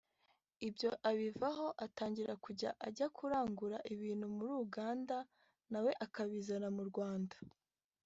ibyo 0.67 0.89
abivaho 1.09 1.67
atangira 1.85 2.33
kujya 2.45 2.69
ajya 2.87 3.07
kurangura 3.17 3.77
ibintu 3.93 4.25
muri 4.35 4.51
Uganda 4.65 5.17
nawe 5.71 5.91
akabizana 6.05 6.69
mu 6.77 6.83
Rwanda 6.91 7.37